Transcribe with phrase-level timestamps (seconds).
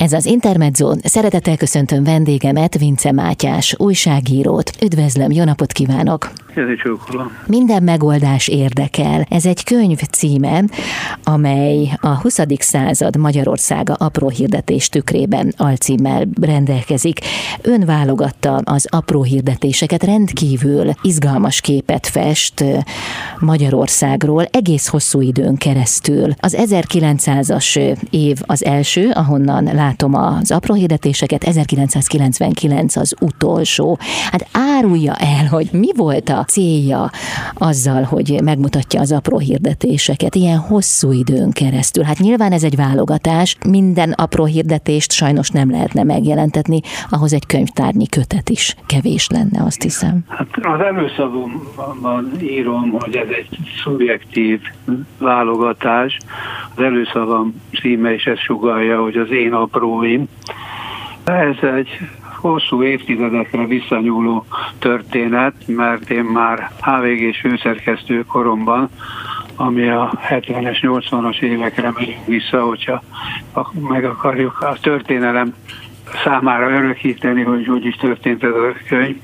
[0.00, 0.92] Ez az Intermezzo.
[1.02, 4.70] Szeretettel köszöntöm vendégemet, Vince Mátyás, újságírót.
[4.82, 6.30] Üdvözlöm, jó napot kívánok!
[7.46, 9.26] Minden megoldás érdekel.
[9.28, 10.64] Ez egy könyv címe,
[11.24, 12.38] amely a 20.
[12.58, 17.18] század Magyarországa apró hirdetés tükrében alcímmel rendelkezik.
[17.62, 22.64] Ön válogatta az apró hirdetéseket, rendkívül izgalmas képet fest
[23.38, 26.32] Magyarországról egész hosszú időn keresztül.
[26.38, 33.98] Az 1900-as év az első, ahonnan látom az apró hirdetéseket, 1999 az utolsó.
[34.30, 37.10] Hát árulja el, hogy mi volt a célja
[37.54, 42.04] azzal, hogy megmutatja az apró hirdetéseket ilyen hosszú időn keresztül.
[42.04, 48.08] Hát nyilván ez egy válogatás, minden apró hirdetést sajnos nem lehetne megjelentetni, ahhoz egy könyvtárnyi
[48.08, 50.24] kötet is kevés lenne, azt hiszem.
[50.28, 54.60] Hát az előszavomban írom, hogy ez egy szubjektív
[55.18, 56.18] válogatás.
[56.74, 60.28] Az előszavam címe is ezt sugalja, hogy az én apróim.
[61.24, 61.88] Ez egy
[62.36, 64.44] hosszú évtizedekre visszanyúló
[64.78, 68.88] történet, mert én már HVG-s főszerkesztő koromban
[69.56, 73.02] ami a 70-es, 80-as évekre megyünk vissza, hogyha
[73.88, 75.54] meg akarjuk a történelem
[76.24, 79.16] számára örökíteni, hogy hogy is történt ez a könyv,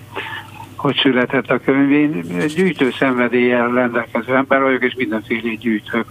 [0.77, 1.91] hogy született a könyv.
[1.91, 2.25] Én
[2.57, 6.07] gyűjtő szenvedéllyel rendelkező ember vagyok, és mindenféle gyűjtök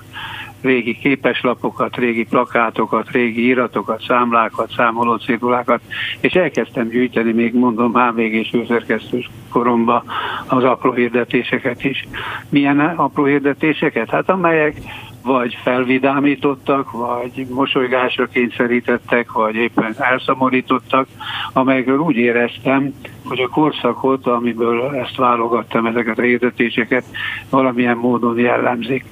[0.66, 5.82] régi képeslapokat, régi plakátokat, régi iratokat, számlákat, számolócédulákat,
[6.20, 10.04] és elkezdtem gyűjteni, még mondom, HVG és főszerkesztős koromba
[10.48, 12.08] az apró hirdetéseket is.
[12.50, 14.10] Milyen apró hirdetéseket?
[14.10, 14.82] Hát amelyek
[15.24, 21.08] vagy felvidámítottak, vagy mosolygásra kényszerítettek, vagy éppen elszomorítottak,
[21.54, 22.94] amelyekről úgy éreztem,
[23.26, 27.04] hogy a korszakot, amiből ezt válogattam, ezeket a hirdetéseket
[27.50, 29.06] valamilyen módon jellemzik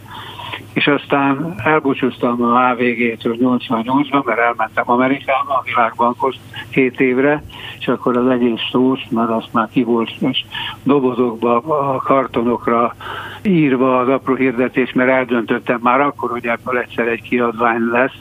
[0.74, 6.36] és aztán elbúcsúztam a AVG-től 88-ban, mert elmentem Amerikába, a világbankhoz
[6.70, 7.44] két évre,
[7.80, 10.46] és akkor az egész szós, mert azt már ki volt és
[10.84, 11.58] dobozokba,
[11.94, 12.96] a kartonokra
[13.42, 18.16] írva az apró hirdetés, mert eldöntöttem már akkor, hogy ebből egyszer egy kiadvány lesz.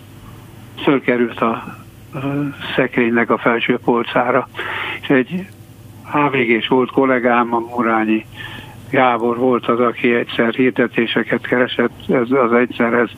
[0.83, 1.65] Fölkerült a
[2.77, 4.49] szekrénynek a felső polcára,
[5.03, 5.47] és egy
[6.13, 8.27] HVG-s volt kollégám, a Murányi
[8.93, 13.11] Gábor volt az, aki egyszer hirdetéseket keresett, ez az egyszer, ez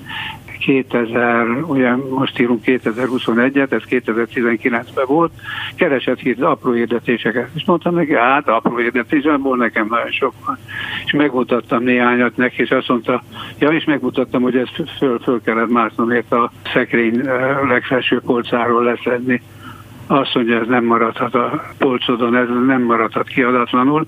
[0.59, 5.33] 2000, ugye most írunk 2021-et, ez 2019-ben volt,
[5.77, 7.49] keresett hírt, apró hirdetéseket.
[7.55, 10.59] És mondtam neki, hát apró hirdetésben nekem nagyon sok van.
[11.05, 13.23] És megmutattam néhányat neki, és azt mondta,
[13.59, 17.23] ja, és megmutattam, hogy ezt föl, föl kellett másznom, ért a szekrény
[17.69, 19.43] legfelső polcáról leszedni
[20.07, 24.07] azt mondja, ez nem maradhat a polcodon, ez nem maradhat kiadatlanul,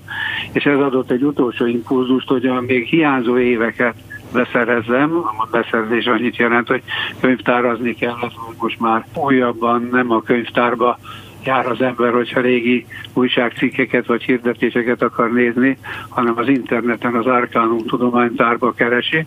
[0.51, 3.95] és ez adott egy utolsó impulzust, hogy a még hiányzó éveket
[4.33, 6.81] beszerezzem, a beszerzés annyit jelent, hogy
[7.19, 10.97] könyvtárazni kellett, most már újabban nem a könyvtárba
[11.45, 15.77] jár az ember, hogyha régi újságcikkeket vagy hirdetéseket akar nézni,
[16.09, 19.25] hanem az interneten az Arcanum tudománytárba keresi.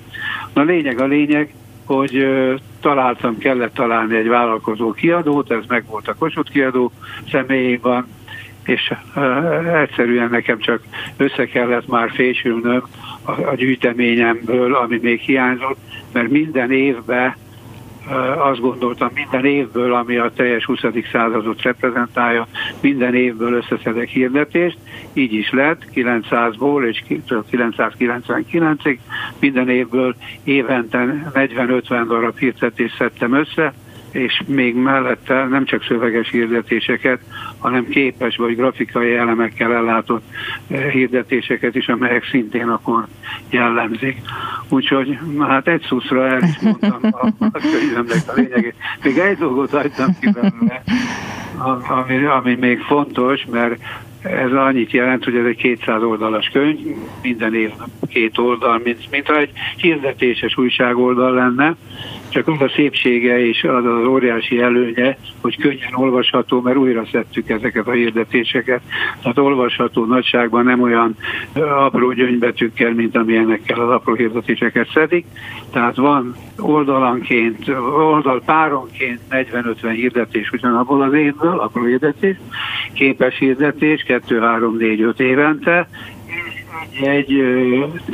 [0.54, 1.54] Na lényeg a lényeg,
[1.94, 2.26] hogy
[2.80, 6.92] találtam, kellett találni egy vállalkozó kiadót, ez meg volt a Kossuth kiadó
[7.30, 8.06] személyében,
[8.64, 8.94] és
[9.74, 10.82] egyszerűen nekem csak
[11.16, 12.82] össze kellett már fésülnöm
[13.22, 15.78] a, a gyűjteményemből, ami még hiányzott,
[16.12, 17.36] mert minden évben
[18.38, 20.80] azt gondoltam, minden évből, ami a teljes 20.
[21.12, 22.46] századot reprezentálja,
[22.80, 24.78] minden évből összeszedek hirdetést,
[25.12, 28.98] így is lett, 900-ból és 999-ig,
[29.38, 33.72] minden évből évente 40-50 darab hirdetést szedtem össze,
[34.12, 37.20] és még mellette nem csak szöveges hirdetéseket,
[37.58, 40.22] hanem képes vagy grafikai elemekkel ellátott
[40.68, 43.06] eh, hirdetéseket is, amelyek szintén akkor
[43.50, 44.20] jellemzik.
[44.68, 48.74] Úgyhogy hát egy szuszra el is mondtam a, a könyvemnek a lényegét.
[49.02, 50.82] Még egy dolgot hagytam ki belőle,
[51.88, 53.80] ami, ami még fontos, mert
[54.22, 56.78] ez annyit jelent, hogy ez egy 200 oldalas könyv,
[57.22, 57.70] minden év
[58.08, 61.76] két oldal, mint, mint egy hirdetéses újságoldal lenne,
[62.30, 67.48] csak az a szépsége és az az óriási előnye, hogy könnyen olvasható, mert újra szedtük
[67.48, 68.80] ezeket a hirdetéseket.
[69.22, 71.16] Tehát olvasható nagyságban nem olyan
[71.78, 75.26] apró gyöngybetűkkel, mint amilyenekkel az apró hirdetéseket szedik.
[75.72, 77.68] Tehát van oldalanként,
[77.98, 82.36] oldal páronként 40-50 hirdetés ugyanabból az évből, apró hirdetés,
[82.92, 85.88] képes hirdetés 2-3-4-5 évente,
[87.00, 87.42] egy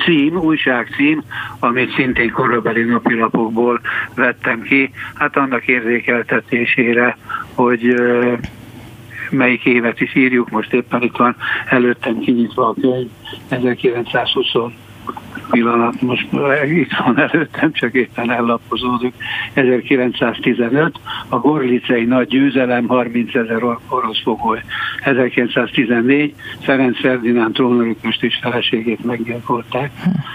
[0.05, 1.23] cím, újságcím,
[1.59, 3.81] amit szintén korabeli napilapokból
[4.15, 7.17] vettem ki, hát annak érzékeltetésére,
[7.55, 7.95] hogy
[9.31, 11.37] melyik évet is írjuk, most éppen itt van
[11.69, 13.09] előttem kinyitva a könyv,
[13.49, 14.47] 1920
[15.51, 16.29] pillanat most
[16.65, 19.15] itt van előttem, csak éppen ellapozódunk.
[19.53, 24.63] 1915, a Gorlicei nagy győzelem, 30 ezer orosz fogoly.
[25.01, 29.91] 1914, Ferenc Ferdinánd trónörököst és feleségét meggyilkolták,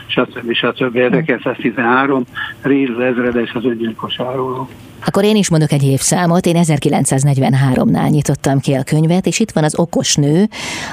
[0.07, 0.53] stb.
[0.53, 0.95] stb.
[0.95, 2.23] 1913,
[2.61, 4.69] Réz ezredes az öngyilkos áruló.
[5.05, 6.45] Akkor én is mondok egy évszámot.
[6.45, 10.49] Én 1943-nál nyitottam ki a könyvet, és itt van az okos nő,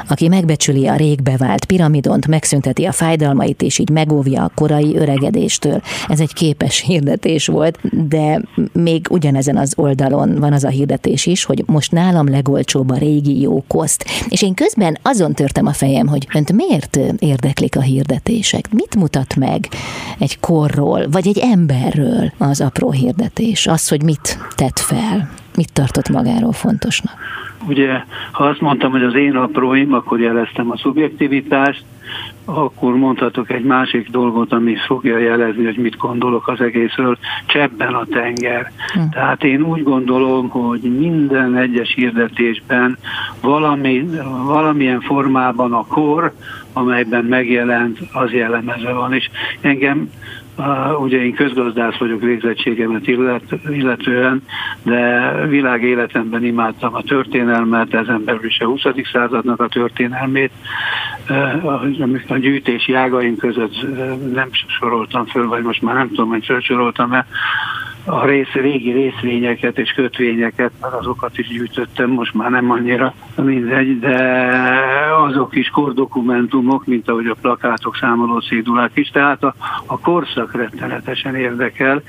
[0.08, 5.82] aki megbecsüli a rég bevált piramidont, megszünteti a fájdalmait, és így megóvja a korai öregedéstől.
[6.08, 11.44] Ez egy képes hirdetés volt, de még ugyanezen az oldalon van az a hirdetés is,
[11.44, 14.04] hogy most nálam legolcsóbb a régi jó koszt.
[14.28, 18.72] És én közben azon törtem a fejem, hogy önt miért érdeklik a hirdetések?
[18.72, 19.68] Mit mutat meg
[20.18, 23.66] egy korról, vagy egy emberről az apró hirdetés?
[23.66, 27.14] Az, hogy hogy mit tett fel, mit tartott magáról fontosnak?
[27.66, 31.84] Ugye, ha azt mondtam, hogy az én apróim, akkor jeleztem a szubjektivitást,
[32.44, 38.04] akkor mondhatok egy másik dolgot, ami fogja jelezni, hogy mit gondolok az egészről, csebben a
[38.10, 38.72] tenger.
[38.92, 39.00] Hm.
[39.10, 42.98] Tehát én úgy gondolom, hogy minden egyes hirdetésben
[43.40, 44.08] valami,
[44.44, 46.32] valamilyen formában a kor,
[46.72, 49.12] amelyben megjelent, az jellemezve van.
[49.12, 49.30] És
[49.60, 50.10] engem
[51.00, 54.42] ugye én közgazdász vagyok végzettségemet illet, illetően,
[54.82, 58.80] de világ életemben imádtam a történelmet, ezen belül is a 20.
[59.12, 60.52] századnak a történelmét.
[62.28, 63.74] A gyűjtési ágaim között
[64.32, 67.26] nem soroltam föl, vagy most már nem tudom, hogy felsoroltam-e,
[68.08, 73.98] a rész, régi részvényeket és kötvényeket, mert azokat is gyűjtöttem, most már nem annyira mindegy,
[73.98, 74.16] de
[75.26, 79.54] azok is kordokumentumok, mint ahogy a plakátok, számoló szédulák is, tehát a,
[79.86, 82.02] a korszak rettenetesen érdekel,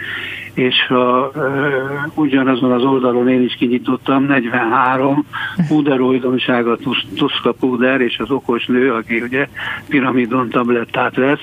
[0.54, 1.68] és a, ö,
[2.13, 5.25] ugyanazon az oldalon én is kinyitottam, 43,
[5.68, 6.78] puderoidomsága
[7.16, 9.48] Tuszka Puder és az okos nő, aki ugye
[9.88, 11.42] piramidon tablettát vesz,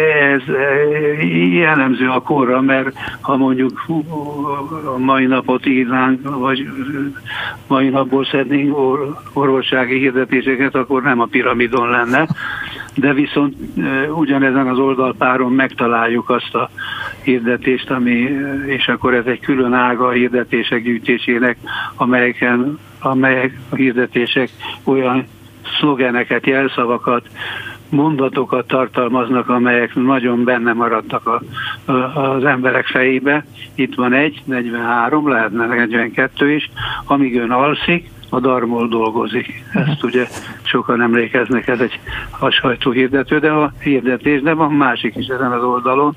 [0.00, 3.84] ez eh, jellemző a korra, mert ha mondjuk
[4.94, 6.68] a mai napot írnánk, vagy
[7.66, 8.76] mai napból szednénk
[9.32, 12.28] orvossági hirdetéseket, akkor nem a piramidon lenne,
[12.94, 16.70] de viszont eh, ugyanezen az oldalpáron megtaláljuk azt a
[17.22, 18.28] hirdetést, ami,
[18.66, 21.56] és akkor ez egy külön ága a hirdetések gyűjtésének,
[21.96, 24.50] amelyeken, amelyek a hirdetések
[24.84, 25.26] olyan
[25.78, 27.28] szlogeneket, jelszavakat,
[27.90, 31.42] mondatokat tartalmaznak, amelyek nagyon benne maradtak a,
[31.92, 33.44] a, az emberek fejébe.
[33.74, 36.70] Itt van egy, 43, lehetne 42 is,
[37.04, 39.64] amíg ön alszik, a darmol dolgozik.
[39.72, 40.26] Ezt ugye
[40.62, 42.00] sokan emlékeznek, ez egy
[42.30, 46.16] hasajtó hirdető, de a hirdetés, de van másik is ezen az oldalon,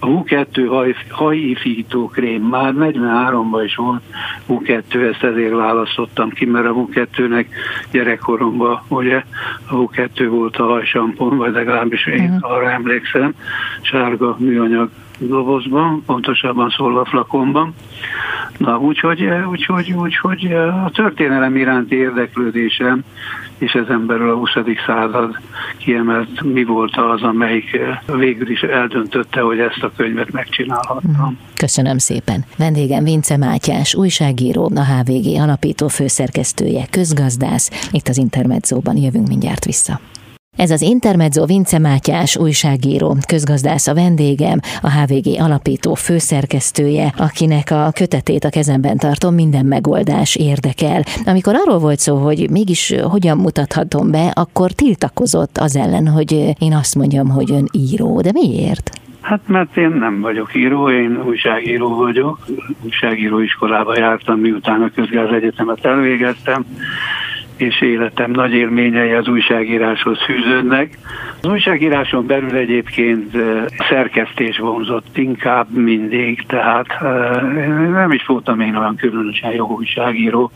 [0.00, 4.02] a U2 haj, hajifító krém már 43-ban is volt
[4.48, 7.46] U2, ezt ezért választottam ki, mert a U2-nek
[7.92, 9.24] gyerekkoromban ugye
[9.68, 12.52] a U2 volt a hajsampon, vagy legalábbis én uh-huh.
[12.52, 13.34] arra emlékszem,
[13.82, 17.74] sárga műanyag dobozban, pontosabban szólva flakonban.
[18.60, 23.04] Na, úgyhogy, úgyhogy, úgyhogy a történelem iránti érdeklődésem
[23.58, 24.50] és ezen belül a 20.
[24.86, 25.38] század
[25.76, 31.10] kiemelt mi volt az, amelyik eh, végül is eldöntötte, hogy ezt a könyvet megcsinálhattam.
[31.12, 31.32] Mhm.
[31.56, 32.44] Köszönöm szépen.
[32.56, 37.88] Vendégem Vince Mátyás, újságíró, a HVG alapító főszerkesztője, közgazdász.
[37.92, 40.00] Itt az Intermedzóban jövünk mindjárt vissza.
[40.60, 47.90] Ez az Intermezzo Vince Mátyás újságíró, közgazdász a vendégem, a HVG alapító főszerkesztője, akinek a
[47.94, 51.02] kötetét a kezemben tartom, minden megoldás érdekel.
[51.24, 56.74] Amikor arról volt szó, hogy mégis hogyan mutathatom be, akkor tiltakozott az ellen, hogy én
[56.74, 58.20] azt mondjam, hogy ön író.
[58.20, 58.90] De miért?
[59.20, 62.38] Hát mert én nem vagyok író, én újságíró vagyok.
[62.82, 66.64] Újságíró iskolába jártam, miután a közgáz egyetemet elvégeztem
[67.60, 70.98] és életem nagy élményei az újságíráshoz fűződnek.
[71.42, 73.36] Az újságíráson belül egyébként
[73.88, 77.00] szerkesztés vonzott inkább mindig, tehát
[77.92, 80.50] nem is voltam én olyan különösen jó újságíró,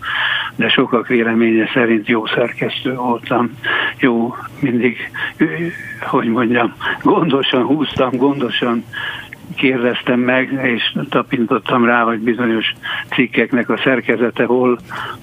[0.56, 3.50] de sokak véleménye szerint jó szerkesztő voltam,
[3.98, 5.10] jó mindig,
[6.00, 8.84] hogy mondjam, gondosan húztam, gondosan
[9.56, 12.72] kérdeztem meg, és tapintottam rá, hogy bizonyos
[13.08, 14.78] cikkeknek a szerkezete hol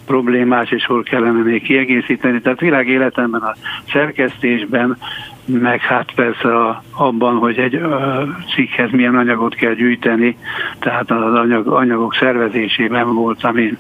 [0.06, 2.42] problémás, és hol kellene még kiegészíteni.
[2.42, 3.56] Tehát világ életemben a
[3.92, 4.98] szerkesztésben,
[5.46, 8.24] meg hát persze a, abban, hogy egy ö,
[8.56, 10.38] cikkhez milyen anyagot kell gyűjteni,
[10.80, 13.78] tehát az anyag, anyagok szervezésében voltam én,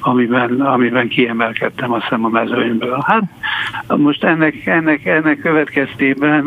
[0.00, 3.04] amiben, amiben kiemelkedtem azt hiszem a mezőnyből.
[3.06, 3.22] Hát
[3.96, 6.44] most ennek, ennek, ennek következtében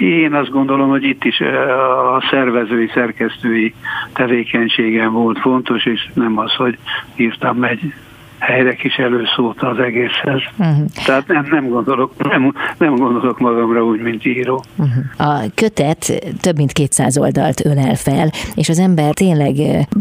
[0.00, 3.74] én azt gondolom, hogy itt is a szervezői, szerkesztői
[4.12, 6.78] tevékenységem volt fontos, és nem az, hogy
[7.16, 7.92] írtam egy
[8.38, 10.40] helyre kis előszót az egészhez.
[10.58, 10.84] Uh-huh.
[11.06, 14.64] Tehát nem, nem, gondolok, nem, nem gondolok magamra úgy, mint író.
[14.76, 15.30] Uh-huh.
[15.30, 19.54] A kötet több mint 200 oldalt ölel fel, és az ember tényleg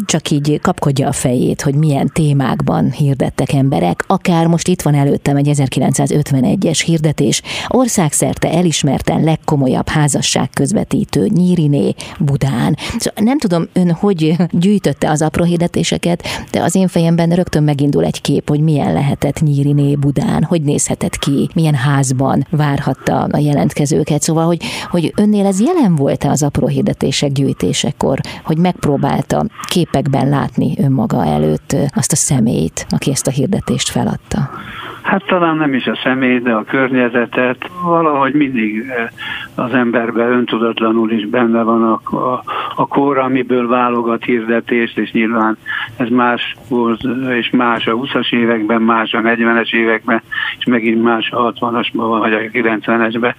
[0.06, 4.04] csak így kapkodja a fejét, hogy milyen témákban hirdettek emberek.
[4.08, 12.76] Akár most itt van előttem egy 1951-es hirdetés, országszerte elismerten legkomolyabb házasság közvetítő Nyíriné Budán.
[12.98, 18.04] Szóval nem tudom ön, hogy gyűjtötte az apró hirdetéseket, de az én fejemben rögtön megindul
[18.04, 24.22] egy kép, hogy milyen lehetett Nyíriné Budán, hogy nézhetett ki, milyen házban várhatta a jelentkezőket.
[24.22, 30.74] Szóval, hogy, hogy önnél ez jelen volt-e az apró hirdetések gyűjtésekor, hogy megpróbálta képekben látni
[30.78, 34.50] önmaga előtt azt a személyt, aki ezt a hirdetést feladta?
[35.08, 37.70] Hát talán nem is a személy, de a környezetet.
[37.84, 39.08] Valahogy mindig eh,
[39.66, 42.44] az emberben öntudatlanul is benne van a, a,
[42.76, 45.58] a kor, amiből válogat hirdetést, és nyilván
[45.98, 47.02] ez más volt,
[47.38, 50.22] és más a 20-as években, más a 40-es években,
[50.58, 53.34] és megint más a 60-asban, vagy a 90-esben.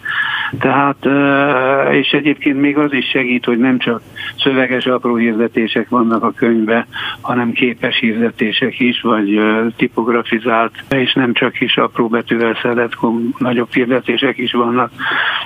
[0.60, 4.00] Tehát, eh, és egyébként még az is segít, hogy nem csak
[4.38, 6.84] szöveges apró hirdetések vannak a könyvben,
[7.20, 9.40] hanem képes hirdetések is, vagy
[9.76, 12.92] tipografizált, és nem csak kis apró betűvel szedett
[13.38, 14.90] nagyobb hirdetések is vannak.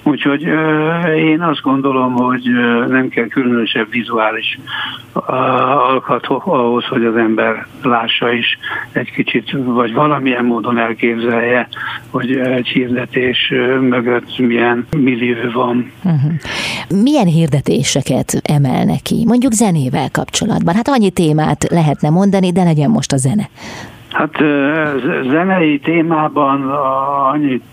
[0.02, 0.42] Úgyhogy
[1.16, 2.42] én azt gondolom, hogy
[2.88, 4.58] nem kell különösebb vizuális
[5.12, 8.58] alkat ahhoz, hogy az ember lássa is
[8.92, 11.68] egy kicsit, vagy valamilyen módon elképzelje,
[12.10, 15.92] hogy egy hirdetés mögött milyen millió van.
[16.04, 16.32] Uh-huh.
[17.02, 19.24] Milyen hirdetéseket emelnek ki?
[19.26, 20.74] Mondjuk zenével kapcsolatban.
[20.74, 23.48] Hát annyi témát lehetne mondani, de legyen most a zene.
[24.12, 24.36] Hát
[25.30, 26.70] zenei témában
[27.30, 27.64] annyit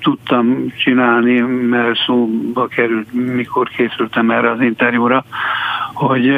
[0.00, 5.24] tudtam csinálni, mert szóba került, mikor készültem erre az interjúra,
[5.94, 6.28] hogy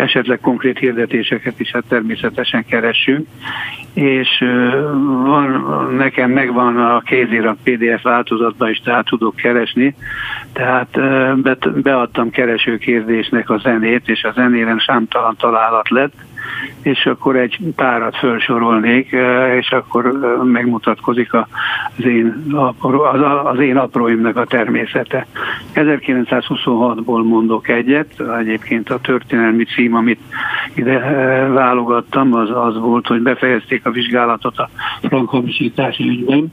[0.00, 3.26] esetleg konkrét hirdetéseket is hát természetesen keressünk,
[3.94, 4.44] és
[5.24, 5.64] van,
[5.96, 9.94] nekem megvan a kézirat PDF változatban is, tehát tudok keresni,
[10.52, 11.00] tehát
[11.82, 16.14] beadtam keresőkérdésnek a zenét, és a zenére számtalan találat lett,
[16.82, 19.16] és akkor egy párat felsorolnék,
[19.58, 20.04] és akkor
[20.44, 25.26] megmutatkozik az én, az, az én apróimnak a természete.
[25.74, 30.20] 1926-ból mondok egyet, egyébként a történelmi cím, amit
[30.74, 30.98] ide
[31.48, 34.70] válogattam, az az volt, hogy befejezték a vizsgálatot a
[35.02, 36.52] frankhamisítási ügyben,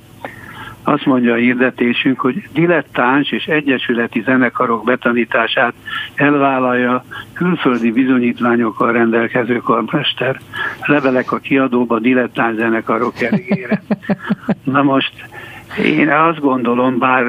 [0.84, 5.74] azt mondja a hirdetésünk, hogy dilettáns és egyesületi zenekarok betanítását
[6.16, 10.40] elvállalja külföldi bizonyítványokkal rendelkező karmester.
[10.86, 13.84] Levelek a kiadóba dilettáns zenekarok elégére.
[14.64, 15.14] Na most
[15.78, 17.24] én azt gondolom, bár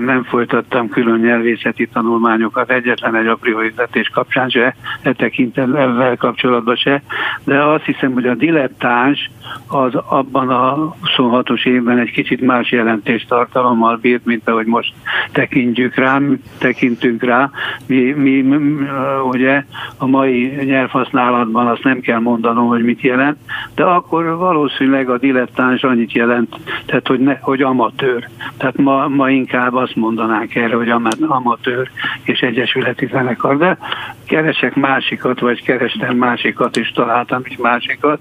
[0.00, 7.02] nem folytattam külön nyelvészeti tanulmányokat egyetlen egy apriorizetés kapcsán se, e tekintetben kapcsolatban se,
[7.44, 9.30] de azt hiszem, hogy a dilettáns
[9.66, 14.92] az abban a 26-os évben egy kicsit más jelentést tartalommal bírt, mint ahogy most
[15.32, 16.20] tekintjük rá,
[16.58, 17.50] tekintünk rá.
[17.86, 18.86] Mi, mi, mi
[19.22, 19.64] ugye
[19.98, 23.36] a mai nyelvhasználatban azt nem kell mondanom, hogy mit jelent,
[23.74, 26.56] de akkor valószínűleg a dilettáns annyit jelent,
[26.86, 28.28] tehát hogy, ne, hogy amatőr.
[28.56, 31.90] Tehát ma, ma inkább azt mondanánk erre, hogy amatőr
[32.22, 33.78] és egyesületi zenekar, de
[34.24, 38.18] keresek másikat, vagy kerestem másikat, és találtam is másikat.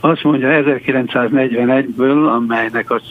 [0.00, 3.02] Azt mondja 1941-ből, amelynek az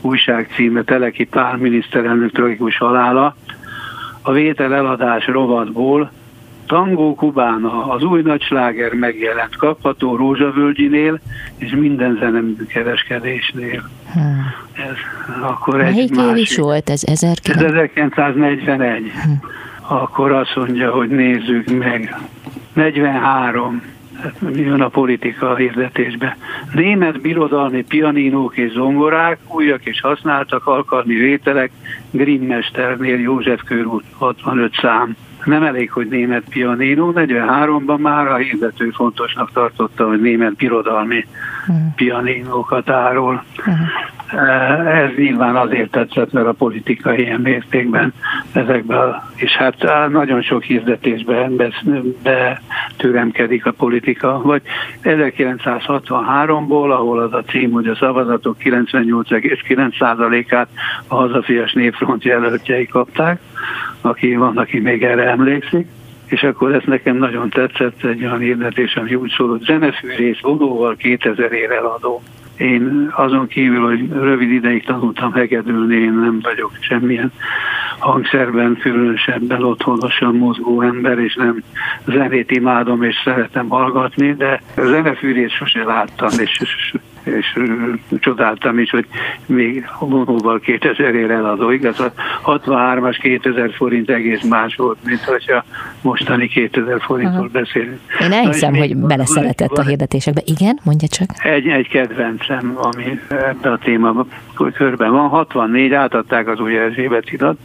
[0.00, 3.36] újság címe Teleki Pál miniszterelnök tragikus halála,
[4.22, 6.10] a vétel eladás rovatból
[6.70, 11.20] Tangó Kubána, az új nagysláger megjelent, kapható Rózsavölgyinél
[11.56, 13.90] és minden zenemű kereskedésnél.
[14.12, 14.54] Hmm.
[14.72, 14.96] Ez,
[15.40, 17.04] akkor Melyik év is volt ez?
[17.04, 19.10] 1941.
[19.22, 19.40] Hmm.
[19.80, 22.16] Akkor azt mondja, hogy nézzük meg.
[22.72, 23.82] 43
[24.38, 26.36] mi jön a politika a hirdetésbe.
[26.72, 31.70] Német birodalmi pianinók és zongorák, újak és használtak alkalmi vételek,
[32.10, 35.16] Grimmmesternél József körút 65 szám.
[35.44, 41.26] Nem elég, hogy német pianino, 43-ban már a hirdető fontosnak tartotta, hogy német birodalmi
[41.68, 41.94] uh-huh.
[41.94, 43.42] pianinókat árul.
[43.58, 43.88] Uh-huh.
[44.86, 48.12] Ez nyilván azért tetszett, mert a politika ilyen mértékben
[48.52, 51.72] ezekben, és hát nagyon sok hirdetésben
[52.22, 54.62] betüremkedik a politika, vagy
[55.02, 60.68] 1963-ból, ahol az a cím, hogy a szavazatok 98,9%-át
[61.08, 63.40] a hazafias népfront jelöltjei kapták,
[64.00, 65.86] aki van, aki még erre emlékszik,
[66.26, 70.96] és akkor ez nekem nagyon tetszett, egy olyan hirdetés, ami úgy szól, hogy zenefűrész vonóval
[70.96, 72.22] 2000 ér eladó.
[72.56, 77.32] Én azon kívül, hogy rövid ideig tanultam hegedülni, én nem vagyok semmilyen
[77.98, 81.62] hangszerben különösebben otthonosan mozgó ember, és nem
[82.06, 86.60] zenét imádom és szeretem hallgatni, de zenefűrét sose láttam, és
[87.22, 87.58] és
[88.20, 89.06] csodáltam is, hogy
[89.46, 92.00] még vonóval 2000 ér eladó, igaz?
[92.00, 92.12] A
[92.44, 95.64] 63-as 2000 forint egész más volt, mint hogyha
[96.02, 98.00] mostani 2000 forintról beszélünk.
[98.20, 100.42] Én elhiszem, hogy beleszeretett a hirdetésekbe.
[100.44, 101.28] Igen, mondja csak.
[101.44, 104.28] Egy, egy kedvencem, ami ebben a témában
[104.74, 105.28] körben van.
[105.28, 107.58] 64 átadták az új Erzsébet irat,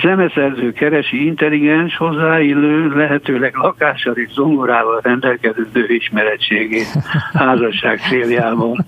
[0.00, 6.86] Zeneszerző keresi intelligens, hozzáillő, lehetőleg lakással és zongorával rendelkező ismeretségét
[7.32, 8.84] házasság céljából.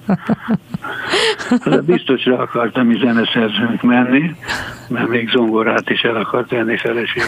[1.85, 4.35] Biztosra akartam is zeneszerzőnk menni,
[4.89, 7.23] mert még zongorát is el akart venni feleség.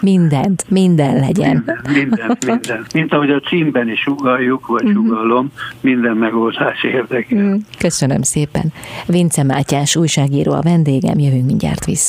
[0.00, 1.64] mindent, minden legyen.
[1.66, 2.86] Minden, minden, minden.
[2.94, 5.06] Mint ahogy a címben is sugaljuk, vagy uh-huh.
[5.06, 7.42] sugallom, minden megoldás érdekel.
[7.42, 8.72] Mm, köszönöm szépen.
[9.06, 11.84] Vince Mátyás újságíró a vendégem, jövünk mindjárt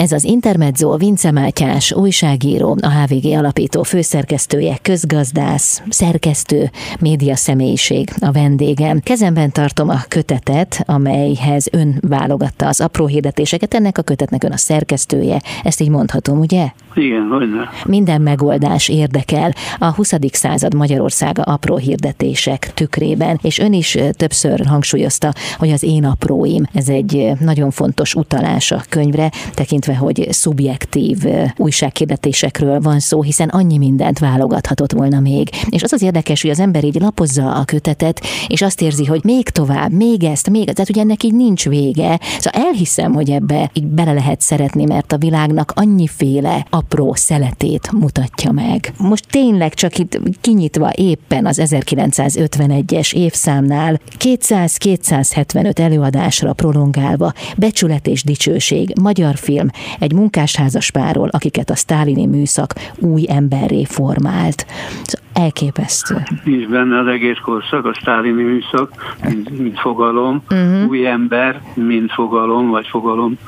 [0.00, 8.32] Ez az Intermezzo Vince Mátyás, újságíró, a HVG alapító főszerkesztője, közgazdász, szerkesztő, média személyiség, a
[8.32, 9.00] vendégem.
[9.00, 14.56] Kezemben tartom a kötetet, amelyhez ön válogatta az apró hirdetéseket, ennek a kötetnek ön a
[14.56, 16.66] szerkesztője, ezt így mondhatom, ugye?
[16.94, 17.68] Igen, hogyne.
[17.84, 20.12] Minden megoldás érdekel a 20.
[20.32, 26.88] század Magyarországa apró hirdetések tükrében, és ön is többször hangsúlyozta, hogy az én apróim, ez
[26.88, 31.18] egy nagyon fontos utalás a könyvre, tekintve illetve hogy szubjektív
[31.56, 35.48] újsághirdetésekről van szó, hiszen annyi mindent válogathatott volna még.
[35.68, 39.20] És az az érdekes, hogy az ember így lapozza a kötetet, és azt érzi, hogy
[39.24, 42.20] még tovább, még ezt, még, tehát ugye ennek így nincs vége.
[42.38, 48.52] Szóval elhiszem, hogy ebbe így bele lehet szeretni, mert a világnak annyiféle apró szeletét mutatja
[48.52, 48.92] meg.
[48.96, 58.92] Most tényleg csak itt kinyitva éppen az 1951-es évszámnál 200-275 előadásra prolongálva, becsület és dicsőség,
[59.00, 64.66] magyar film, egy munkásházas párról, akiket a sztálini műszak új emberré formált.
[65.02, 66.16] Szóval elképesztő.
[66.44, 70.88] Nincs benne az egész korszak, a sztálini műszak, mint, mint fogalom, uh-huh.
[70.88, 73.38] új ember, mint fogalom, vagy fogalom.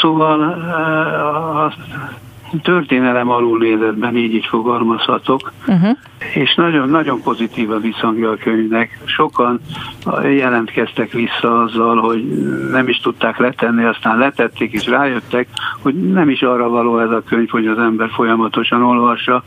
[0.00, 1.76] Szóval eh, azt
[2.62, 5.96] történelem nézetben így is fogalmazhatok, uh-huh.
[6.34, 8.98] és nagyon, nagyon pozitív a visszhangja a könyvnek.
[9.04, 9.60] Sokan
[10.22, 12.24] jelentkeztek vissza azzal, hogy
[12.70, 15.48] nem is tudták letenni, aztán letették, és rájöttek,
[15.82, 19.42] hogy nem is arra való ez a könyv, hogy az ember folyamatosan olvassa,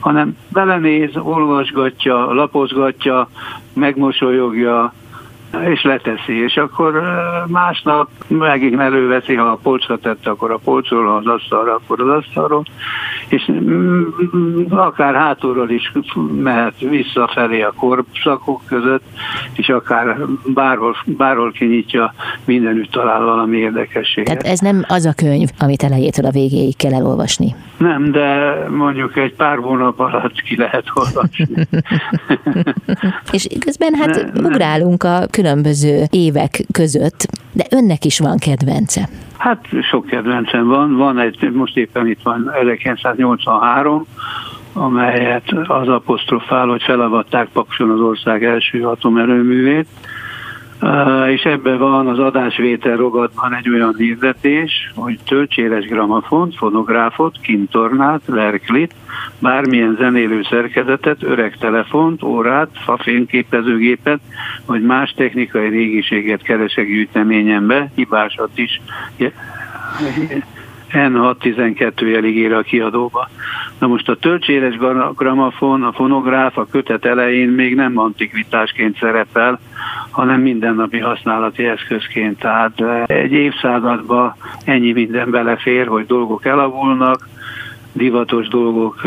[0.00, 3.28] hanem belenéz, olvasgatja, lapozgatja,
[3.74, 4.92] megmosolyogja,
[5.58, 7.02] és leteszi, és akkor
[7.46, 12.08] másnap megint előveszi, ha a polcra tette, akkor a polcról, ha az asztalra, akkor az
[12.08, 12.64] asztalról,
[13.30, 14.02] és mm,
[14.68, 15.92] akár hátulról is
[16.42, 19.02] mehet visszafelé a korszakok között,
[19.52, 22.14] és akár bárhol, bárhol kinyitja,
[22.44, 24.38] mindenütt talál valami érdekességet.
[24.38, 27.54] Tehát ez nem az a könyv, amit elejétől a végéig kell elolvasni?
[27.76, 31.46] Nem, de mondjuk egy pár hónap alatt ki lehet olvasni.
[33.32, 39.08] és közben hát ne, ugrálunk a különböző évek között, de önnek is van kedvence.
[39.40, 40.96] Hát sok kedvencem van.
[40.96, 44.06] Van egy, most éppen itt van 1983,
[44.72, 49.86] amelyet az apostrofál, hogy felavatták Pakson az ország első atomerőművét,
[51.28, 58.94] és ebben van az adásvétel rogatban egy olyan hirdetés, hogy töltséres gramafont, fonográfot, kintornát, verklit,
[59.38, 64.20] bármilyen zenélő szerkezetet, öreg telefont, órát, fafényképezőgépet,
[64.66, 68.80] vagy más technikai régiséget keresek gyűjteményembe, hibásat is
[70.92, 73.28] N612 jelig ér a kiadóba.
[73.78, 74.76] Na most a töltséres
[75.14, 79.60] gramafon, a fonográf a kötet elején még nem antikvitásként szerepel,
[80.10, 82.38] hanem mindennapi használati eszközként.
[82.38, 87.28] Tehát eh, egy évszázadban ennyi minden belefér, hogy dolgok elavulnak,
[87.92, 89.00] divatos dolgok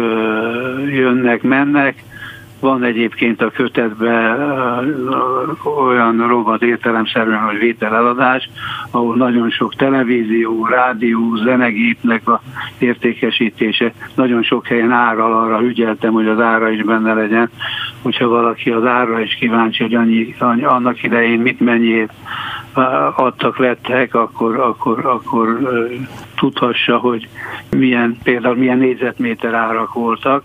[0.89, 2.03] jönnek, mennek,
[2.63, 4.39] van egyébként a kötetben
[5.63, 8.49] olyan rovat értelemszerűen, hogy vételeladás,
[8.91, 12.41] ahol nagyon sok televízió, rádió, zenegépnek a
[12.77, 17.49] értékesítése, nagyon sok helyen árral arra ügyeltem, hogy az ára is benne legyen,
[18.01, 22.13] hogyha valaki az ára is kíváncsi, hogy annyi, annak idején mit mennyiért
[23.15, 25.59] adtak, lettek, akkor, akkor, akkor
[26.35, 27.27] tudhassa, hogy
[27.69, 30.43] milyen, például milyen négyzetméter árak voltak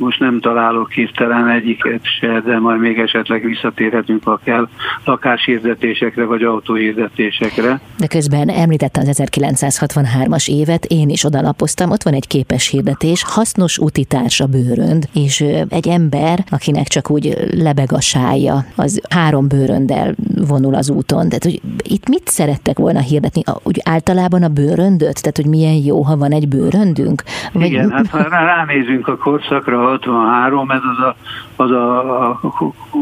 [0.00, 4.68] most nem találok hirtelen egyiket se, de majd még esetleg visszatérhetünk, ha kell,
[5.04, 7.80] lakáshirdetésekre vagy autóhirdetésekre.
[7.98, 13.78] De közben említette az 1963-as évet, én is odalapoztam, ott van egy képes hirdetés, hasznos
[13.78, 20.14] utitárs a bőrönd, és egy ember, akinek csak úgy lebeg a sája, az három bőröndel
[20.48, 21.28] vonul az úton.
[21.28, 23.42] Tehát, hogy itt mit szerettek volna hirdetni?
[23.62, 25.20] Úgy általában a bőröndöt?
[25.20, 27.22] Tehát, hogy milyen jó, ha van egy bőröndünk?
[27.52, 27.64] Vagy...
[27.64, 31.16] Igen, hát ha ránézünk a korszakra, 63, ez az a,
[31.62, 32.40] az a,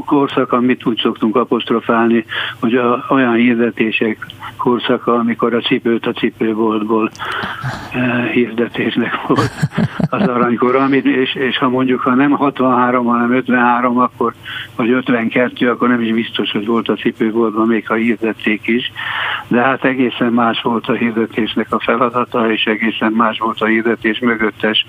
[0.06, 2.24] korszak, amit úgy szoktunk apostrofálni,
[2.60, 7.10] hogy a, olyan hirdetések korszaka, amikor a cipőt a cipőboltból
[7.92, 9.50] eh, hirdetésnek volt
[10.10, 14.34] az aranykor, amit, és, és ha mondjuk, ha nem 63, hanem 53, akkor,
[14.76, 18.92] vagy 52, akkor nem is biztos, hogy volt a cipőboltban, még ha hirdették is,
[19.48, 24.18] de hát egészen más volt a hirdetésnek a feladata, és egészen más volt a hirdetés
[24.18, 24.86] mögöttes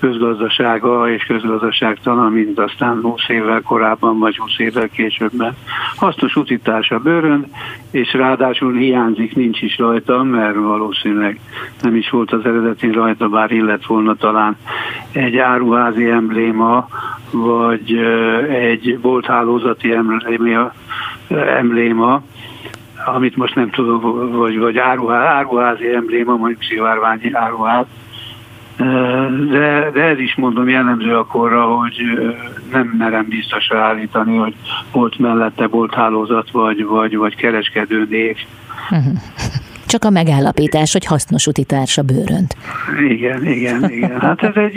[0.00, 5.56] közgazdasága és közgazdaságtalan, mint aztán 20 évvel korábban, vagy 20 évvel későbben.
[5.96, 7.46] Hasznos utítás a bőrön,
[7.90, 11.40] és ráadásul hiányzik, nincs is rajta, mert valószínűleg
[11.82, 14.56] nem is volt az eredeti rajta, bár illet volna talán
[15.12, 16.88] egy áruházi embléma,
[17.30, 17.96] vagy
[18.50, 20.72] egy bolthálózati embléma,
[21.28, 22.22] embléma
[23.04, 27.86] amit most nem tudom, vagy, vagy áruházi embléma, mondjuk szivárványi áruház,
[29.50, 31.94] de, de ez is mondom jellemző akkorra, hogy
[32.72, 34.54] nem merem biztosra állítani, hogy
[34.92, 38.36] volt mellette hálózat vagy, vagy, vagy kereskedő név.
[39.86, 42.56] Csak a megállapítás, hogy hasznos utitárs a bőrönt.
[43.08, 44.20] Igen, igen, igen.
[44.20, 44.76] Hát ez egy,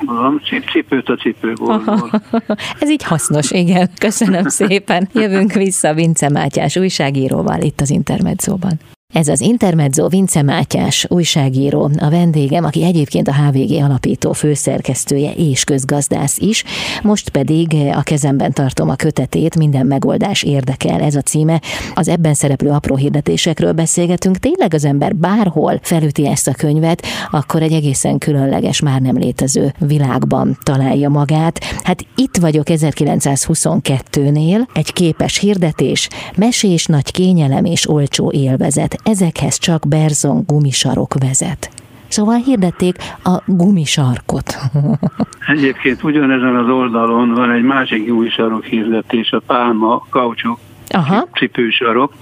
[0.00, 0.40] mondom,
[0.72, 1.82] cipőt a cipőból.
[2.80, 3.90] ez így hasznos, igen.
[3.98, 5.08] Köszönöm szépen.
[5.12, 8.72] Jövünk vissza Vince Mátyás újságíróval itt az Intermedzóban.
[9.12, 15.64] Ez az Intermezzo Vince Mátyás, újságíró, a vendégem, aki egyébként a HVG alapító főszerkesztője és
[15.64, 16.64] közgazdász is,
[17.02, 21.60] most pedig a kezemben tartom a kötetét, minden megoldás érdekel, ez a címe.
[21.94, 27.62] Az ebben szereplő apró hirdetésekről beszélgetünk, tényleg az ember bárhol felüti ezt a könyvet, akkor
[27.62, 31.64] egy egészen különleges, már nem létező világban találja magát.
[31.82, 39.88] Hát itt vagyok 1922-nél, egy képes hirdetés, mesés nagy kényelem és olcsó élvezet ezekhez csak
[39.88, 41.70] Berzon gumisarok vezet.
[42.08, 44.56] Szóval hirdették a gumisarkot.
[45.54, 50.58] Egyébként ugyanezen az oldalon van egy másik gumisarok hirdetés, a pálma kaucsuk
[50.92, 51.28] Aha.
[51.32, 52.12] cipősarok,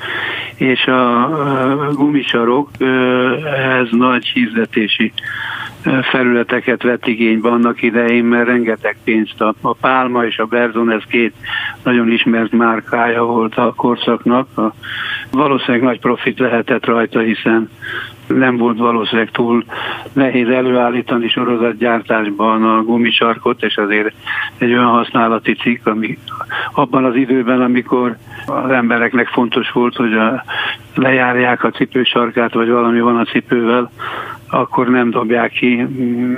[0.57, 1.29] és a
[1.93, 2.69] gumisarok
[3.79, 5.13] ez nagy hirdetési
[6.03, 11.03] felületeket vett igénybe annak idején, mert rengeteg pénzt a, a Pálma és a Berzon, ez
[11.09, 11.35] két
[11.83, 14.59] nagyon ismert márkája volt a korszaknak.
[14.59, 14.75] A,
[15.31, 17.71] valószínűleg nagy profit lehetett rajta, hiszen
[18.35, 19.65] nem volt valószínűleg túl
[20.13, 24.15] nehéz előállítani sorozatgyártásban a gumisarkot, és azért
[24.59, 26.19] egy olyan használati cikk, ami
[26.73, 28.17] abban az időben, amikor
[28.47, 30.45] az embereknek fontos volt, hogy a,
[30.95, 33.91] lejárják a cipősarkát, vagy valami van a cipővel,
[34.51, 35.75] akkor nem dobják ki,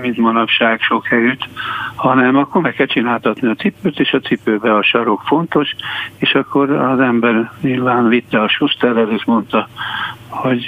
[0.02, 1.48] mint manapság sok helyütt,
[1.94, 5.74] hanem akkor meg kell csináltatni a cipőt, és a cipőbe a sarok fontos,
[6.18, 9.68] és akkor az ember nyilván vitte a suszterrel, és mondta,
[10.28, 10.66] hogy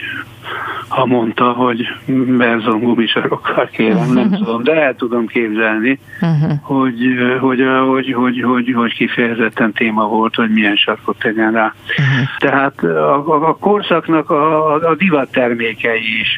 [0.88, 1.87] ha mondta, hogy
[2.26, 6.52] Berzon gumisarokkal kérem, nem tudom, de el tudom képzelni, uh-huh.
[6.62, 6.96] hogy,
[7.40, 11.74] hogy, hogy, hogy, hogy, hogy kifejezetten téma volt, hogy milyen sarkot tegyen rá.
[11.88, 12.28] Uh-huh.
[12.38, 16.37] Tehát a, a, a korszaknak a, a divat termékei is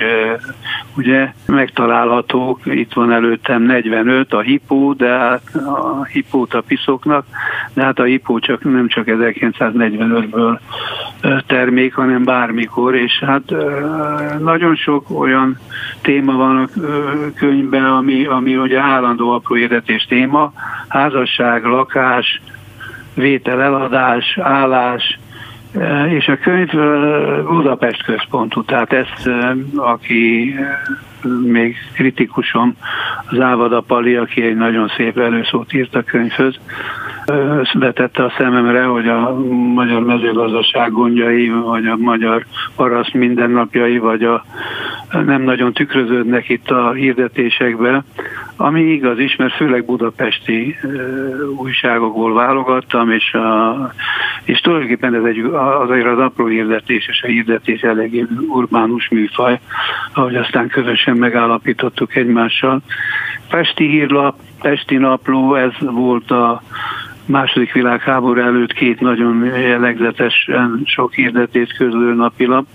[0.97, 7.27] ugye megtalálhatók, itt van előttem 45 a hipó, de hát a hipót a piszoknak,
[7.75, 10.59] de hát a hipó csak, nem csak 1945-ből
[11.47, 13.53] termék, hanem bármikor, és hát
[14.39, 15.59] nagyon sok olyan
[16.03, 16.69] téma van a
[17.35, 20.53] könyvben, ami, ami ugye állandó apró érdetés téma,
[20.89, 22.43] házasság, lakás,
[23.15, 25.19] vétel, eladás, állás,
[26.09, 26.71] és a könyv
[27.49, 29.31] Budapest központú, tehát ezt,
[29.77, 30.55] aki
[31.43, 32.77] még kritikusom,
[33.31, 36.59] az Ávada Pali, aki egy nagyon szép előszót írt a könyvhöz,
[37.73, 39.35] vetette a szememre, hogy a
[39.75, 42.45] magyar mezőgazdaság gondjai, vagy a magyar
[42.77, 44.45] paraszt mindennapjai, vagy a
[45.11, 48.05] nem nagyon tükröződnek itt a hirdetésekbe,
[48.57, 50.77] ami igaz is, mert főleg budapesti
[51.57, 53.77] újságokból válogattam, és, a,
[54.45, 55.39] és tulajdonképpen ez egy,
[55.81, 59.59] azért az apró hirdetés és a hirdetés eléggé urbánus műfaj,
[60.13, 62.81] ahogy aztán közösen megállapítottuk egymással.
[63.51, 66.63] Pesti hírlap, Pesti napló, ez volt a
[67.27, 72.67] második világháború előtt két nagyon jellegzetesen sok hirdetést közlő napilap.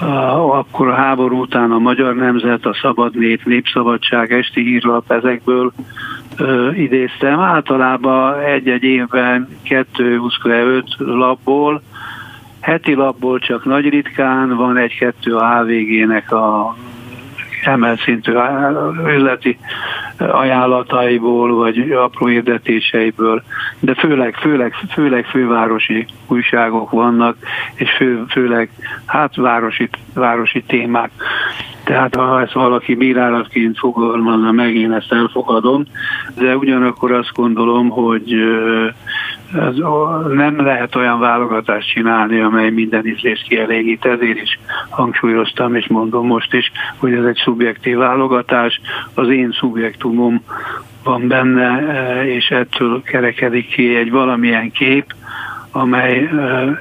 [0.00, 5.72] Akkor a háború után a Magyar Nemzet, a Szabad Nép, Népszabadság, Esti Hírlap, ezekből
[6.36, 7.40] ö, idéztem.
[7.40, 11.82] Általában egy-egy évben kettő, öt lapból,
[12.60, 16.76] heti lapból csak nagy ritkán, van egy-kettő a HVG-nek a
[17.64, 18.32] emelt szintű
[19.06, 19.58] üzleti
[20.18, 23.42] ajánlataiból, vagy apró érdetéseiből,
[23.80, 27.36] de főleg, főleg, főleg fővárosi újságok vannak,
[27.74, 28.70] és fő, főleg
[29.06, 31.10] hát városi, városi témák.
[31.86, 35.84] Tehát ha ezt valaki bírálatként fogalmazna meg, én ezt elfogadom,
[36.34, 38.34] de ugyanakkor azt gondolom, hogy
[40.32, 46.54] nem lehet olyan válogatást csinálni, amely minden ízlést kielégít, ezért is hangsúlyoztam, és mondom most
[46.54, 48.80] is, hogy ez egy szubjektív válogatás,
[49.14, 50.42] az én szubjektumom
[51.04, 51.82] van benne,
[52.26, 55.14] és ettől kerekedik ki egy valamilyen kép,
[55.70, 56.30] amely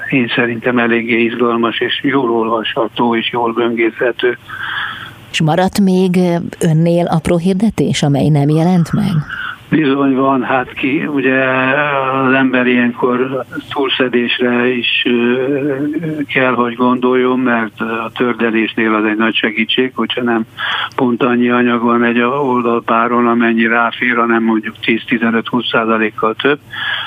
[0.10, 4.38] én szerintem eléggé izgalmas és jól olvasható és jól böngészhető.
[5.36, 6.19] És maradt még
[6.60, 9.12] önnél apró hirdetés, amely nem jelent meg?
[9.76, 11.44] Bizony van, hát ki, ugye
[12.26, 15.06] az ember ilyenkor túlszedésre is
[16.28, 20.46] kell, hogy gondoljon, mert a tördelésnél az egy nagy segítség, hogyha nem
[20.96, 26.60] pont annyi anyag van egy oldalpáron, amennyi ráfér, hanem mondjuk 10-15-20 százalékkal több.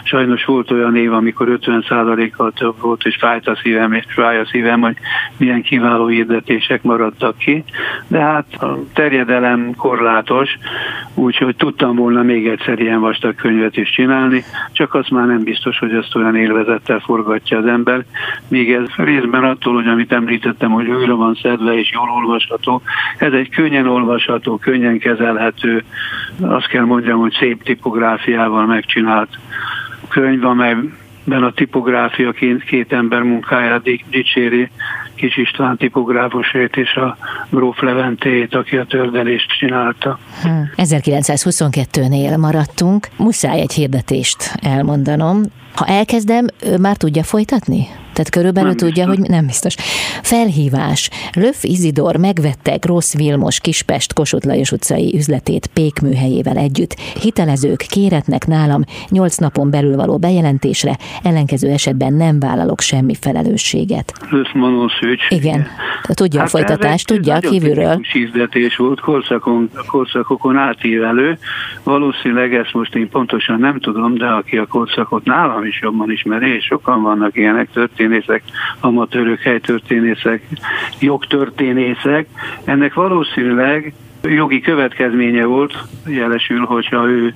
[0.05, 4.39] Sajnos volt olyan év, amikor 50 százalékkal több volt, és fájt a szívem, és fáj
[4.39, 4.97] a szívem, hogy
[5.37, 7.65] milyen kiváló hirdetések maradtak ki.
[8.09, 10.59] De hát a terjedelem korlátos,
[11.15, 15.79] úgyhogy tudtam volna még egyszer ilyen vastag könyvet is csinálni, csak az már nem biztos,
[15.79, 18.05] hogy azt olyan élvezettel forgatja az ember.
[18.49, 22.83] Még ez részben attól, hogy amit említettem, hogy újra van szedve és jól olvasható,
[23.19, 25.85] ez egy könnyen olvasható, könnyen kezelhető,
[26.41, 29.39] azt kell mondjam, hogy szép tipográfiával megcsinált
[30.09, 32.33] könyv, amelyben a tipográfia
[32.67, 34.71] két ember munkáját dicséri,
[35.19, 37.17] Kis István tipográfusét és a
[37.51, 40.19] Gróf Leventét, aki a tördelést csinálta.
[40.77, 42.41] 1922-nél hm.
[42.41, 43.09] maradtunk.
[43.17, 45.43] Muszáj egy hirdetést elmondanom.
[45.75, 47.87] Ha elkezdem, ő már tudja folytatni?
[48.19, 49.19] Tehát körülbelül nem tudja, biztos.
[49.19, 49.75] hogy nem biztos.
[50.23, 51.11] Felhívás.
[51.37, 56.93] Löf Izidor megvette Grossz Vilmos Kispest Kossuth Lajos utcai üzletét pékműhelyével együtt.
[57.23, 64.13] Hitelezők kéretnek nálam nyolc napon belül való bejelentésre, ellenkező esetben nem vállalok semmi felelősséget.
[65.29, 65.67] Igen.
[66.03, 68.01] Tudja hát a folytatást, tudja a kívülről.
[68.13, 71.39] Hizdetés volt korszakon, korszakokon átívelő.
[71.83, 76.55] Valószínűleg ezt most én pontosan nem tudom, de aki a korszakot nálam is jobban ismeri,
[76.55, 78.43] és sokan vannak ilyenek történet történészek,
[78.81, 80.43] amatőrök, helytörténészek,
[81.01, 82.27] jogtörténészek.
[82.65, 83.95] Ennek valószínűleg
[84.29, 87.35] jogi következménye volt, jelesül, hogyha ő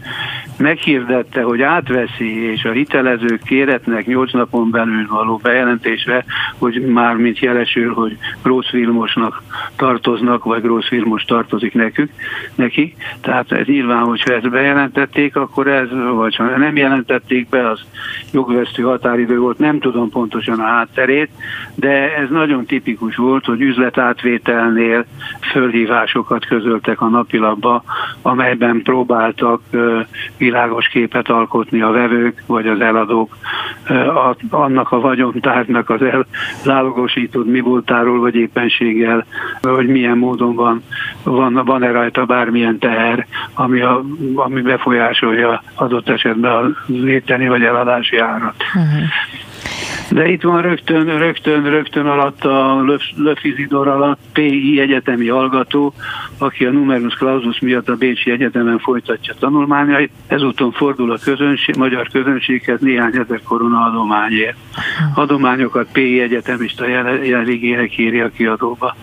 [0.59, 6.25] meghirdette, hogy átveszi, és a hitelezők kéretnek 8 napon belül való bejelentésre,
[6.59, 9.43] hogy már mint jelesül, hogy Grósz Vilmosnak
[9.77, 12.11] tartoznak, vagy Grósz Vilmos tartozik nekük,
[12.55, 12.95] neki.
[13.21, 17.81] Tehát ez nyilván, hogyha ezt bejelentették, akkor ez, vagy ha nem jelentették be, az
[18.33, 21.31] jogvesztő határidő volt, nem tudom pontosan a hátterét,
[21.75, 25.05] de ez nagyon tipikus volt, hogy üzletátvételnél
[25.53, 27.83] fölhívásokat közöltek a napilapba,
[28.23, 29.61] amelyben próbáltak
[30.37, 33.37] világos képet alkotni a vevők vagy az eladók
[34.51, 39.27] annak a vagyontárnak az elzálogosított mi voltáról vagy éppenséggel,
[39.63, 40.83] hogy milyen módon van,
[41.23, 44.03] van, van-e rajta bármilyen teher, ami, a,
[44.35, 48.55] ami befolyásolja adott esetben a léteni vagy eladási árat.
[48.75, 49.03] Uh-huh.
[50.13, 52.85] De itt van rögtön, rögtön, rögtön alatt a
[53.17, 55.95] Löfizidor alatt PI egyetemi hallgató,
[56.43, 60.11] aki a numerus clausus miatt a Bécsi Egyetemen folytatja tanulmányait.
[60.27, 64.57] Ezúton fordul a közönség, magyar közönséghez néhány ezer korona adományért.
[65.15, 68.97] Adományokat PI egyetemista jelenlegére kéri a kiadóba.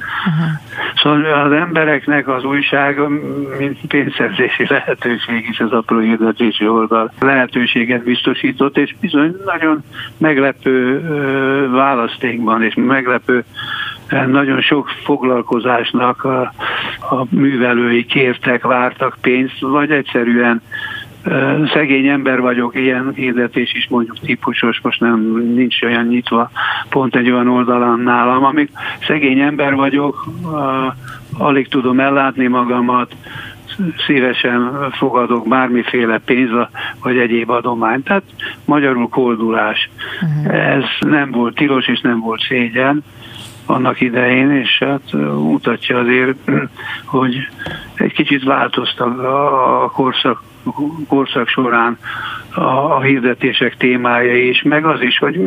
[0.96, 3.00] Szóval az embereknek az újság,
[3.58, 9.84] mint pénzszerzési lehetőség is az apró hirdetési oldal lehetőséget biztosított, és bizony nagyon
[10.18, 11.02] meglepő
[11.72, 13.44] választékban és meglepő
[14.28, 16.42] nagyon sok foglalkozásnak a,
[17.00, 20.62] a művelői kértek, vártak pénzt, vagy egyszerűen
[21.74, 25.20] szegény ember vagyok, ilyen hirdetés is mondjuk típusos, most nem
[25.54, 26.52] nincs olyan nyitva
[26.90, 28.72] pont egy olyan oldalán nálam, amik
[29.08, 30.26] szegény ember vagyok,
[31.38, 33.16] alig tudom ellátni magamat,
[34.06, 36.50] szívesen fogadok bármiféle pénz
[37.04, 38.04] vagy egyéb adományt.
[38.04, 38.24] Tehát
[38.66, 39.90] magyarul koldulás.
[40.22, 40.68] Uh-huh.
[40.74, 43.04] Ez nem volt tilos és nem volt szégyen.
[43.70, 46.38] Annak idején, és hát mutatja azért,
[47.06, 47.36] hogy
[47.94, 50.44] egy kicsit változtak a korszak,
[51.08, 51.98] korszak során
[52.54, 55.40] a, a hirdetések témája is, meg az is, hogy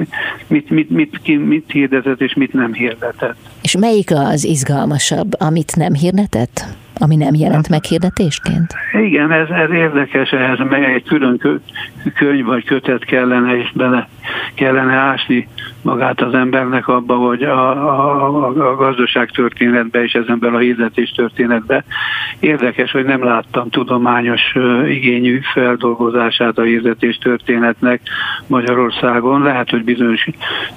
[0.46, 3.36] mit, mit, mit, mit, mit hirdetett és mit nem hirdetett.
[3.62, 6.64] És melyik az izgalmasabb, amit nem hirdetett?
[6.98, 8.74] Ami nem jelent meg hirdetésként?
[8.92, 11.60] Igen, ez, ez érdekes, ehhez meg egy külön
[12.14, 14.08] könyv vagy kötet kellene, és bele
[14.54, 15.48] kellene ásni
[15.82, 21.10] magát az embernek abba, hogy a, a, a gazdaság történetbe és ezen belül a hirdetés
[21.10, 21.84] történetbe.
[22.40, 24.40] Érdekes, hogy nem láttam tudományos
[24.88, 28.00] igényű feldolgozását a hirdetés történetnek
[28.46, 29.42] Magyarországon.
[29.42, 30.28] Lehet, hogy bizonyos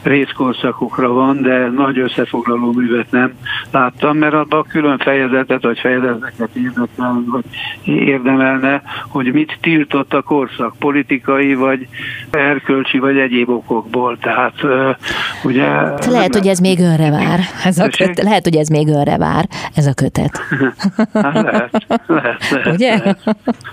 [0.03, 3.33] részkorszakokra van, de nagy összefoglaló művet nem
[3.71, 7.43] láttam, mert abban külön fejezetet vagy fejezeteket érdekel, vagy
[7.83, 11.87] érdemelne, hogy mit tiltott a korszak, politikai, vagy
[12.31, 14.17] erkölcsi, vagy egyéb okokból.
[14.17, 14.65] Tehát
[15.43, 15.65] ugye...
[16.09, 17.39] Lehet, hogy ez még önre vár.
[17.63, 20.39] Ez a kötet, lehet, hogy ez még önre vár, ez a kötet.
[21.13, 22.73] Hát lehet, lehet, lehet.
[22.73, 22.97] Ugye?
[22.97, 23.17] Lehet,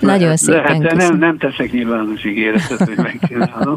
[0.00, 3.76] Nagyon szépen lehet, de nem, nem teszek nyilvános ígéretet, hogy megcsinálom.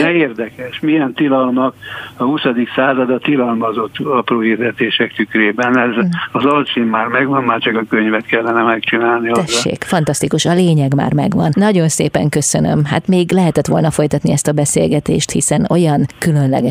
[0.00, 1.74] De érdekes, milyen tilalmak
[2.16, 2.40] a 20.
[2.74, 5.78] század a tilalmazott apró hirdetések tükrében.
[5.78, 9.30] Ez, az alcím már megvan, már csak a könyvet kellene megcsinálni.
[9.30, 9.96] Tessék, hozzá.
[9.96, 11.50] fantasztikus, a lényeg már megvan.
[11.54, 12.84] Nagyon szépen köszönöm.
[12.84, 16.06] Hát még lehetett volna folytatni ezt a beszélgetést, hiszen olyan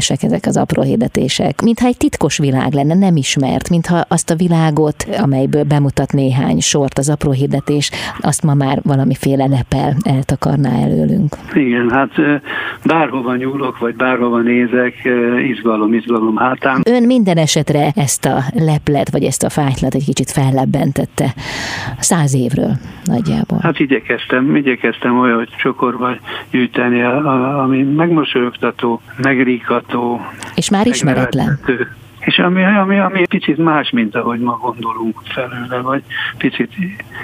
[0.05, 4.35] különlegesek ezek az apró hirdetések, mintha egy titkos világ lenne, nem ismert, mintha azt a
[4.35, 7.91] világot, amelyből bemutat néhány sort az apró hirdetés,
[8.21, 11.35] azt ma már valamiféle lepel eltakarná előlünk.
[11.53, 12.11] Igen, hát
[12.85, 14.93] bárhova nyúlok, vagy bárhova nézek,
[15.49, 16.81] izgalom, izgalom hátán.
[16.85, 21.33] Ön minden esetre ezt a leplet, vagy ezt a fájtlat egy kicsit fellebbentette
[21.99, 22.71] száz évről
[23.03, 23.59] nagyjából.
[23.61, 26.17] Hát igyekeztem, igyekeztem olyan csokorba
[26.51, 27.01] gyűjteni,
[27.63, 29.01] ami megmosolyogtató,
[29.95, 30.21] megríkató.
[30.55, 31.59] És már ismeretlen.
[32.19, 36.03] És ami, ami, ami picit más, mint ahogy ma gondolunk felőle, vagy
[36.37, 36.71] picit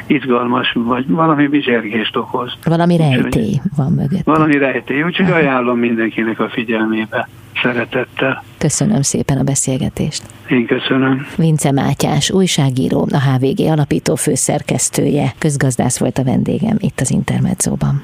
[0.08, 2.54] izgalmas, vagy valami bizsergést okoz.
[2.64, 4.24] Valami rejtély van mögött.
[4.24, 7.28] Valami rejtély, úgyhogy ajánlom mindenkinek a figyelmébe
[7.62, 8.44] szeretettel.
[8.58, 10.24] Köszönöm szépen a beszélgetést.
[10.50, 11.26] Én köszönöm.
[11.38, 18.04] Vince Mátyás, újságíró, a HVG alapító főszerkesztője, közgazdász volt a vendégem itt az Intermedzóban.